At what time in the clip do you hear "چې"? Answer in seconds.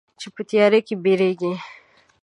0.19-0.27